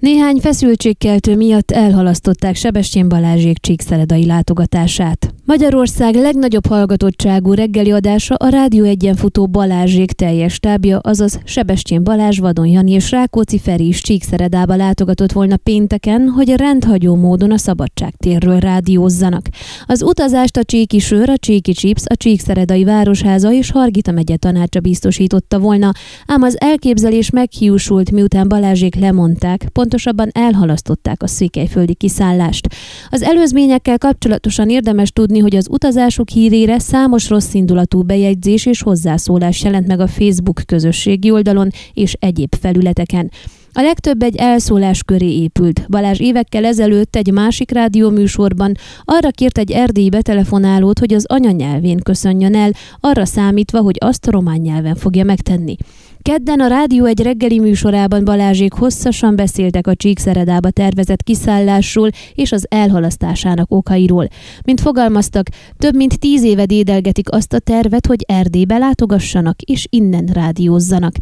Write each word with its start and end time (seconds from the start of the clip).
Néhány 0.00 0.40
feszültségkeltő 0.40 1.36
miatt 1.36 1.70
elhalasztották 1.70 2.54
Sebestyén 2.54 3.08
Balázsék 3.08 3.58
csíkszeredai 3.58 4.26
látogatását. 4.26 5.34
Magyarország 5.44 6.14
legnagyobb 6.14 6.66
hallgatottságú 6.66 7.52
reggeli 7.52 7.92
adása 7.92 8.34
a 8.34 8.48
Rádió 8.48 8.84
egyen 8.84 9.16
futó 9.16 9.46
Balázsék 9.46 10.12
teljes 10.12 10.58
tábja, 10.58 10.98
azaz 10.98 11.40
Sebestyén 11.44 12.04
Balázs, 12.04 12.38
Vadon 12.38 12.66
Jani 12.66 12.90
és 12.90 13.10
Rákóczi 13.10 13.58
Feri 13.58 13.86
is 13.86 14.00
Csíkszeredába 14.00 14.76
látogatott 14.76 15.32
volna 15.32 15.56
pénteken, 15.56 16.28
hogy 16.28 16.54
rendhagyó 16.56 17.16
módon 17.16 17.50
a 17.50 17.58
Szabadságtérről 17.58 18.58
rádiózzanak. 18.58 19.46
Az 19.86 20.02
utazást 20.02 20.56
a 20.56 20.64
Csíki 20.64 20.98
Sör, 20.98 21.28
a 21.28 21.36
Csíki 21.36 21.72
Chips, 21.72 22.02
a 22.04 22.16
Csíkszeredai 22.16 22.84
Városháza 22.84 23.52
és 23.52 23.70
Hargita 23.70 24.12
megye 24.12 24.36
tanácsa 24.36 24.80
biztosította 24.80 25.58
volna, 25.58 25.92
ám 26.26 26.42
az 26.42 26.60
elképzelés 26.60 27.30
meghiúsult, 27.30 28.10
miután 28.10 28.48
Balázsék 28.48 28.94
lemondták, 28.94 29.68
pontosabban 29.90 30.30
elhalasztották 30.32 31.22
a 31.22 31.26
székelyföldi 31.26 31.94
kiszállást. 31.94 32.68
Az 33.08 33.22
előzményekkel 33.22 33.98
kapcsolatosan 33.98 34.68
érdemes 34.68 35.10
tudni, 35.10 35.38
hogy 35.38 35.56
az 35.56 35.66
utazásuk 35.70 36.28
hírére 36.28 36.78
számos 36.78 37.28
rosszindulatú 37.28 38.02
bejegyzés 38.02 38.66
és 38.66 38.82
hozzászólás 38.82 39.62
jelent 39.62 39.86
meg 39.86 40.00
a 40.00 40.06
Facebook 40.06 40.60
közösségi 40.66 41.30
oldalon 41.30 41.70
és 41.92 42.16
egyéb 42.18 42.54
felületeken. 42.60 43.30
A 43.72 43.80
legtöbb 43.80 44.22
egy 44.22 44.36
elszólás 44.36 45.02
köré 45.02 45.32
épült. 45.40 45.84
Balázs 45.88 46.20
évekkel 46.20 46.64
ezelőtt 46.64 47.16
egy 47.16 47.32
másik 47.32 47.70
rádióműsorban 47.70 48.74
arra 49.04 49.30
kért 49.30 49.58
egy 49.58 49.70
erdélyi 49.70 50.08
betelefonálót, 50.08 50.98
hogy 50.98 51.14
az 51.14 51.26
anyanyelvén 51.28 52.00
köszönjön 52.02 52.54
el, 52.54 52.70
arra 53.00 53.24
számítva, 53.24 53.80
hogy 53.80 53.96
azt 54.00 54.26
román 54.26 54.60
nyelven 54.60 54.94
fogja 54.94 55.24
megtenni. 55.24 55.76
Kedden 56.22 56.60
a 56.60 56.66
Rádió 56.66 57.04
egy 57.04 57.22
reggeli 57.22 57.58
műsorában 57.58 58.24
Balázsék 58.24 58.72
hosszasan 58.72 59.36
beszéltek 59.36 59.86
a 59.86 59.94
Csíkszeredába 59.94 60.70
tervezett 60.70 61.22
kiszállásról 61.22 62.10
és 62.34 62.52
az 62.52 62.66
elhalasztásának 62.68 63.72
okairól. 63.72 64.28
Mint 64.64 64.80
fogalmaztak, 64.80 65.48
több 65.78 65.94
mint 65.94 66.18
tíz 66.18 66.42
éve 66.42 66.64
dédelgetik 66.64 67.32
azt 67.32 67.52
a 67.52 67.58
tervet, 67.58 68.06
hogy 68.06 68.24
Erdélybe 68.26 68.78
látogassanak 68.78 69.60
és 69.60 69.86
innen 69.90 70.26
rádiózzanak. 70.26 71.12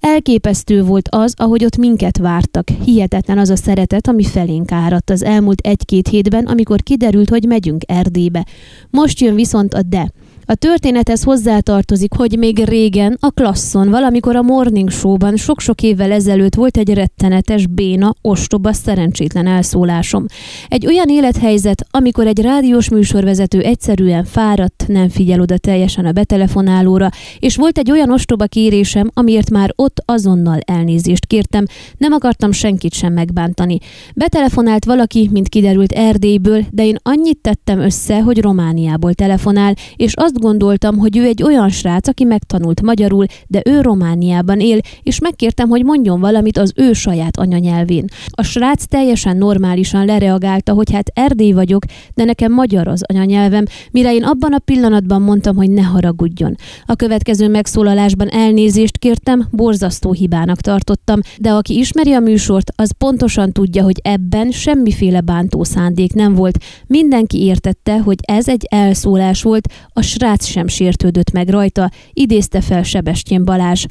Elképesztő 0.00 0.82
volt 0.82 1.08
az, 1.10 1.34
ahogy 1.36 1.64
ott 1.64 1.76
minket 1.76 2.18
vártak. 2.18 2.68
Hihetetlen 2.84 3.38
az 3.38 3.50
a 3.50 3.56
szeretet, 3.56 4.08
ami 4.08 4.24
felénk 4.24 4.72
áradt 4.72 5.10
az 5.10 5.24
elmúlt 5.24 5.60
egy-két 5.60 6.08
hétben, 6.08 6.44
amikor 6.44 6.82
kiderült, 6.82 7.28
hogy 7.28 7.44
megyünk 7.44 7.82
Erdélybe. 7.86 8.46
Most 8.90 9.20
jön 9.20 9.34
viszont 9.34 9.74
a 9.74 9.82
de. 9.82 10.12
A 10.48 10.54
történethez 10.54 11.22
hozzátartozik, 11.22 12.12
hogy 12.12 12.38
még 12.38 12.64
régen 12.64 13.16
a 13.20 13.30
klasszon, 13.30 13.90
valamikor 13.90 14.36
a 14.36 14.42
Morning 14.42 14.90
Show-ban 14.90 15.36
sok-sok 15.36 15.82
évvel 15.82 16.12
ezelőtt 16.12 16.54
volt 16.54 16.76
egy 16.76 16.94
rettenetes, 16.94 17.66
béna, 17.66 18.14
ostoba, 18.20 18.72
szerencsétlen 18.72 19.46
elszólásom. 19.46 20.24
Egy 20.68 20.86
olyan 20.86 21.08
élethelyzet, 21.08 21.86
amikor 21.90 22.26
egy 22.26 22.40
rádiós 22.40 22.88
műsorvezető 22.88 23.60
egyszerűen 23.60 24.24
fáradt, 24.24 24.84
nem 24.86 25.08
figyel 25.08 25.40
oda 25.40 25.58
teljesen 25.58 26.04
a 26.04 26.12
betelefonálóra, 26.12 27.08
és 27.38 27.56
volt 27.56 27.78
egy 27.78 27.90
olyan 27.90 28.12
ostoba 28.12 28.44
kérésem, 28.44 29.10
amiért 29.14 29.50
már 29.50 29.72
ott 29.76 30.02
azonnal 30.04 30.58
elnézést 30.64 31.26
kértem, 31.26 31.64
nem 31.98 32.12
akartam 32.12 32.52
senkit 32.52 32.92
sem 32.92 33.12
megbántani. 33.12 33.78
Betelefonált 34.14 34.84
valaki, 34.84 35.28
mint 35.32 35.48
kiderült 35.48 35.92
Erdélyből, 35.92 36.64
de 36.70 36.84
én 36.84 36.96
annyit 37.02 37.38
tettem 37.38 37.78
össze, 37.78 38.20
hogy 38.22 38.40
Romániából 38.40 39.14
telefonál, 39.14 39.74
és 39.96 40.14
azt 40.14 40.34
azt 40.36 40.44
gondoltam, 40.44 40.98
hogy 40.98 41.16
ő 41.16 41.24
egy 41.24 41.42
olyan 41.42 41.68
srác, 41.68 42.08
aki 42.08 42.24
megtanult 42.24 42.82
magyarul, 42.82 43.26
de 43.46 43.62
ő 43.64 43.80
Romániában 43.80 44.60
él, 44.60 44.78
és 45.02 45.18
megkértem, 45.18 45.68
hogy 45.68 45.84
mondjon 45.84 46.20
valamit 46.20 46.58
az 46.58 46.72
ő 46.74 46.92
saját 46.92 47.36
anyanyelvén. 47.36 48.04
A 48.30 48.42
srác 48.42 48.86
teljesen 48.86 49.36
normálisan 49.36 50.04
lereagálta, 50.04 50.72
hogy 50.72 50.92
hát 50.92 51.10
Erdély 51.14 51.52
vagyok, 51.52 51.84
de 52.14 52.24
nekem 52.24 52.52
magyar 52.52 52.88
az 52.88 53.02
anyanyelvem, 53.08 53.64
mire 53.90 54.14
én 54.14 54.24
abban 54.24 54.52
a 54.52 54.58
pillanatban 54.58 55.22
mondtam, 55.22 55.56
hogy 55.56 55.70
ne 55.70 55.82
haragudjon. 55.82 56.54
A 56.86 56.94
következő 56.94 57.48
megszólalásban 57.48 58.28
elnézést 58.28 58.98
kértem, 58.98 59.46
borzasztó 59.50 60.12
hibának 60.12 60.60
tartottam, 60.60 61.20
de 61.38 61.50
aki 61.50 61.78
ismeri 61.78 62.12
a 62.12 62.20
műsort, 62.20 62.72
az 62.74 62.90
pontosan 62.98 63.52
tudja, 63.52 63.82
hogy 63.82 64.00
ebben 64.02 64.50
semmiféle 64.50 65.20
bántó 65.20 65.64
szándék 65.64 66.12
nem 66.12 66.34
volt. 66.34 66.58
Mindenki 66.86 67.44
értette, 67.44 67.98
hogy 67.98 68.18
ez 68.22 68.48
egy 68.48 68.66
elszólás 68.70 69.42
volt, 69.42 69.68
a 69.92 70.02
srác 70.02 70.25
srác 70.26 70.44
sem 70.46 70.66
sértődött 70.66 71.30
meg 71.30 71.48
rajta, 71.48 71.90
idézte 72.12 72.60
fel 72.60 72.82
Sebestyén 72.82 73.44
Balázs. 73.44 73.86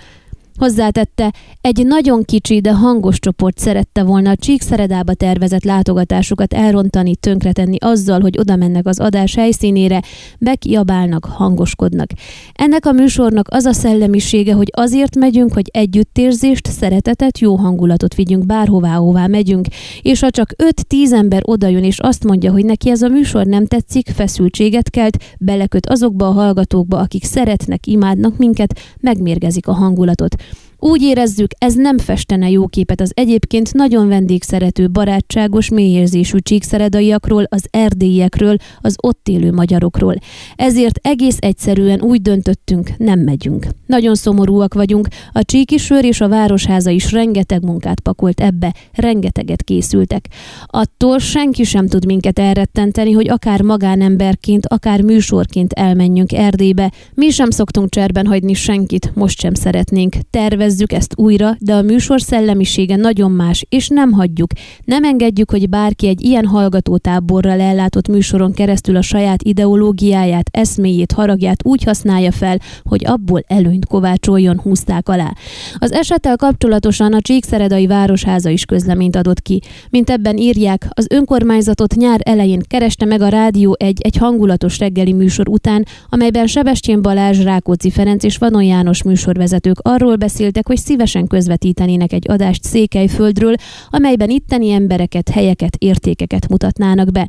Hozzátette, 0.58 1.34
egy 1.62 1.86
nagyon 1.86 2.24
kicsi, 2.24 2.62
de 2.62 2.74
hangos 2.74 3.20
csoport 3.20 3.58
szerette 3.58 4.04
volna 4.04 4.30
a 4.30 4.36
Csíkszeredába 4.36 5.14
tervezett 5.14 5.64
látogatásukat 5.64 6.54
elrontani, 6.54 7.16
tönkretenni 7.16 7.78
azzal, 7.80 8.22
hogy 8.22 8.38
oda 8.40 8.56
mennek 8.56 8.88
az 8.88 9.00
adás 9.00 9.36
helyszínére, 9.36 10.02
bekiabálnak, 10.40 11.26
hangoskodnak. 11.26 12.10
Ennek 12.54 12.86
a 12.86 12.92
műsornak 12.92 13.48
az 13.50 13.66
a 13.66 13.74
szellemisége, 13.74 14.54
hogy 14.54 14.70
azért 14.72 15.16
megyünk, 15.16 15.54
hogy 15.54 15.70
együttérzést, 15.72 16.68
szeretetet, 16.68 17.40
jó 17.40 17.56
hangulatot 17.56 18.16
vigyünk 18.16 18.46
bárhová, 18.46 18.96
hová 18.96 19.28
megyünk, 19.28 19.66
és 20.02 20.20
ha 20.20 20.30
csak 20.30 20.50
5-10 20.90 21.12
ember 21.14 21.42
odajön 21.46 21.84
és 21.84 22.00
azt 22.00 22.24
mondja, 22.24 22.52
hogy 22.52 22.66
neki 22.66 22.90
ez 22.90 23.02
a 23.02 23.08
műsor 23.08 23.46
nem 23.46 23.66
tetszik, 23.66 24.10
feszültséget 24.10 24.90
kelt, 24.90 25.18
beleköt 25.40 25.90
azokba 25.90 26.28
a 26.28 26.32
hallgatókba, 26.32 26.98
akik 26.98 27.24
szeretnek, 27.24 27.88
imádnak 27.88 28.38
minket, 28.38 28.80
megmérgezik 29.00 29.68
a 29.68 29.74
hangulatot. 29.74 30.44
Úgy 30.80 31.02
érezzük, 31.02 31.52
ez 31.58 31.74
nem 31.74 31.98
festene 31.98 32.50
jó 32.50 32.68
képet 32.68 33.02
az 33.02 33.12
egyébként 33.14 33.74
nagyon 33.74 34.08
vendégszerető, 34.08 34.90
barátságos, 34.90 35.70
mélyérzésű 35.70 36.38
csíkszeredaiakról, 36.38 37.44
az 37.50 37.66
erdélyekről, 37.70 38.56
az 38.82 38.96
ott 39.02 39.28
élő 39.28 39.52
magyarokról. 39.52 40.16
Ezért 40.56 41.00
egész 41.02 41.38
egyszerűen 41.40 42.02
úgy 42.02 42.22
döntöttünk, 42.22 42.98
nem 42.98 43.20
megyünk. 43.20 43.68
Nagyon 43.86 44.16
szomorúak 44.16 44.74
vagyunk, 44.74 45.08
a 45.32 45.44
csíkisör 45.44 46.06
és 46.06 46.22
a 46.22 46.28
városháza 46.28 46.90
is 46.90 47.12
rengeteg 47.12 47.64
munkát 47.64 48.00
pakolt 48.00 48.42
ebbe, 48.42 48.74
rengeteget 48.94 49.64
készültek. 49.64 50.28
Attól 50.66 51.20
senki 51.20 51.64
sem 51.64 51.88
tud 51.88 52.06
minket 52.06 52.40
elrettenteni, 52.40 53.12
hogy 53.12 53.30
akár 53.30 53.62
magánemberként, 53.62 54.66
akár 54.66 55.02
műsorként 55.02 55.74
elmenjünk 55.74 56.32
Erdélybe. 56.32 56.92
Mi 57.14 57.30
sem 57.30 57.50
szoktunk 57.50 57.90
cserben 57.90 58.26
hagyni 58.26 58.54
senkit, 58.54 59.12
most 59.16 59.40
sem 59.40 59.54
szeretnénk. 59.54 60.16
Tervez 60.30 60.75
tervezzük 60.76 60.92
ezt 60.92 61.14
újra, 61.16 61.56
de 61.60 61.74
a 61.74 61.82
műsor 61.82 62.22
szellemisége 62.22 62.96
nagyon 62.96 63.32
más, 63.32 63.66
és 63.70 63.88
nem 63.88 64.12
hagyjuk. 64.12 64.52
Nem 64.84 65.04
engedjük, 65.04 65.52
hogy 65.52 65.70
bárki 65.70 66.08
egy 66.08 66.22
ilyen 66.22 66.46
hallgatótáborral 66.46 67.60
ellátott 67.60 68.08
műsoron 68.08 68.54
keresztül 68.54 68.96
a 68.96 69.02
saját 69.02 69.44
ideológiáját, 69.44 70.50
eszméjét, 70.52 71.12
haragját 71.12 71.66
úgy 71.66 71.84
használja 71.84 72.32
fel, 72.32 72.60
hogy 72.84 73.06
abból 73.06 73.44
előnyt 73.48 73.86
kovácsoljon, 73.86 74.60
húzták 74.60 75.10
alá. 75.10 75.34
Az 75.78 75.92
esettel 75.92 76.36
kapcsolatosan 76.36 77.14
a 77.14 77.22
Csíkszeredai 77.22 77.88
Városháza 77.88 78.50
is 78.50 78.66
közleményt 78.66 79.16
adott 79.16 79.42
ki. 79.42 79.62
Mint 79.90 80.10
ebben 80.10 80.38
írják, 80.38 80.88
az 80.90 81.08
önkormányzatot 81.10 81.96
nyár 81.96 82.20
elején 82.24 82.62
kereste 82.68 83.06
meg 83.06 83.22
a 83.22 83.28
rádió 83.28 83.76
egy, 83.80 84.02
egy 84.02 84.18
hangulatos 84.18 84.80
reggeli 84.80 85.14
műsor 85.14 85.50
után, 85.50 85.86
amelyben 86.10 86.48
Sebestyén 86.48 87.02
Balázs, 87.02 87.44
Rákóczi 87.44 87.90
Ferenc 87.90 88.24
és 88.24 88.38
Vanon 88.38 88.64
János 88.64 89.04
műsorvezetők 89.04 89.80
arról 89.82 90.16
beszéltek, 90.16 90.55
mondták, 90.56 90.78
hogy 90.78 90.86
szívesen 90.86 91.28
közvetítenének 91.28 92.14
egy 92.14 92.32
adást 92.32 92.64
Székelyföldről, 92.64 93.56
amelyben 93.90 94.30
itteni 94.30 94.72
embereket, 94.72 95.30
helyeket, 95.30 95.76
értékeket 95.80 96.48
mutatnának 96.48 97.12
be. 97.12 97.28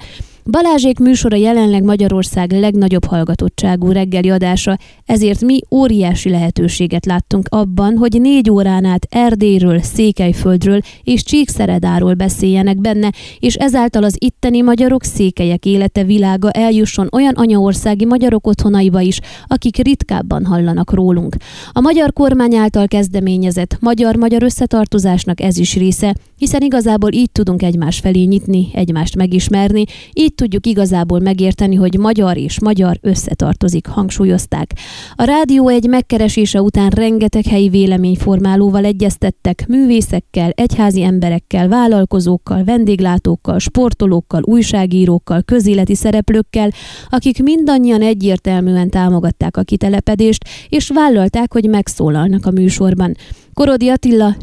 Balázsék 0.51 0.99
műsora 0.99 1.37
jelenleg 1.37 1.83
Magyarország 1.83 2.53
legnagyobb 2.53 3.05
hallgatottságú 3.05 3.93
reggeli 3.93 4.31
adása, 4.31 4.79
ezért 5.05 5.45
mi 5.45 5.61
óriási 5.71 6.31
lehetőséget 6.31 7.07
láttunk 7.07 7.47
abban, 7.51 7.97
hogy 7.97 8.21
négy 8.21 8.51
órán 8.51 8.85
át 8.85 9.07
Erdélyről, 9.11 9.81
Székelyföldről 9.83 10.81
és 11.03 11.23
Csíkszeredáról 11.23 12.15
beszéljenek 12.15 12.81
benne, 12.81 13.13
és 13.39 13.55
ezáltal 13.55 14.03
az 14.03 14.17
itteni 14.19 14.61
magyarok 14.61 15.05
székelyek 15.05 15.65
élete 15.65 16.05
világa 16.05 16.51
eljusson 16.51 17.09
olyan 17.13 17.35
anyaországi 17.35 18.05
magyarok 18.05 18.47
otthonaiba 18.47 19.01
is, 19.01 19.21
akik 19.47 19.77
ritkábban 19.77 20.45
hallanak 20.45 20.93
rólunk. 20.93 21.37
A 21.73 21.81
magyar 21.81 22.13
kormány 22.13 22.55
által 22.55 22.87
kezdeményezett 22.87 23.77
magyar-magyar 23.81 24.43
összetartozásnak 24.43 25.41
ez 25.41 25.57
is 25.59 25.77
része, 25.77 26.15
hiszen 26.37 26.63
igazából 26.63 27.13
így 27.13 27.31
tudunk 27.33 27.63
egymás 27.63 27.99
felé 27.99 28.23
nyitni, 28.23 28.69
egymást 28.73 29.17
megismerni, 29.17 29.85
így 30.13 30.35
tudjuk 30.37 30.67
igazából 30.67 31.21
megérteni, 31.21 31.75
hogy 31.75 31.99
magyar 31.99 32.37
és 32.37 32.61
magyar 32.61 32.99
összetartozik, 33.01 33.87
hangsúlyozták. 33.87 34.73
A 35.15 35.25
rádió 35.25 35.69
egy 35.69 35.89
megkeresése 35.89 36.63
után 36.63 36.89
rengeteg 36.89 37.45
helyi 37.45 37.69
véleményformálóval 37.69 38.85
egyeztettek, 38.85 39.67
művészekkel, 39.69 40.51
egyházi 40.51 41.03
emberekkel, 41.03 41.69
vállalkozókkal, 41.69 42.65
vendéglátókkal, 42.65 43.59
sportolókkal, 43.59 44.43
újságírókkal, 44.45 45.43
közéleti 45.43 45.95
szereplőkkel, 45.95 46.71
akik 47.09 47.43
mindannyian 47.43 48.03
egyértelműen 48.03 48.91
támogatták 48.91 49.57
a 49.57 49.63
kitelepedést, 49.63 50.45
és 50.69 50.91
vállalták, 50.95 51.53
hogy 51.53 51.69
megszólalnak 51.69 52.47
a 52.47 52.51
műsorban. 52.51 53.15
Korodi 53.61 53.89
Attila, 53.89 54.37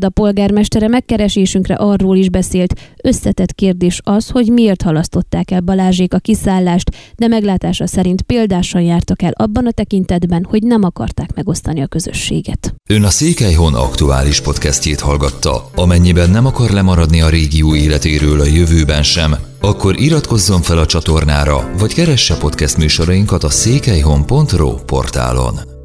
a 0.00 0.08
polgármestere 0.08 0.88
megkeresésünkre 0.88 1.74
arról 1.74 2.16
is 2.16 2.30
beszélt. 2.30 2.74
Összetett 3.02 3.54
kérdés 3.54 4.00
az, 4.04 4.28
hogy 4.28 4.52
miért 4.52 4.82
halasztották 4.82 5.50
el 5.50 5.60
Balázsék 5.60 6.14
a 6.14 6.18
kiszállást, 6.18 6.90
de 7.16 7.26
meglátása 7.26 7.86
szerint 7.86 8.22
példásan 8.22 8.80
jártak 8.80 9.22
el 9.22 9.32
abban 9.36 9.66
a 9.66 9.70
tekintetben, 9.70 10.46
hogy 10.48 10.62
nem 10.62 10.82
akarták 10.82 11.34
megosztani 11.34 11.82
a 11.82 11.86
közösséget. 11.86 12.74
Ön 12.88 13.04
a 13.04 13.08
Székelyhon 13.08 13.74
aktuális 13.74 14.40
podcastjét 14.40 15.00
hallgatta. 15.00 15.70
Amennyiben 15.74 16.30
nem 16.30 16.46
akar 16.46 16.70
lemaradni 16.70 17.20
a 17.20 17.28
régió 17.28 17.74
életéről 17.74 18.40
a 18.40 18.46
jövőben 18.46 19.02
sem, 19.02 19.34
akkor 19.60 20.00
iratkozzon 20.00 20.62
fel 20.62 20.78
a 20.78 20.86
csatornára, 20.86 21.70
vagy 21.78 21.94
keresse 21.94 22.36
podcast 22.36 22.76
műsorainkat 22.76 23.44
a 23.44 23.50
székelyhon.pro 23.50 24.74
portálon. 24.74 25.77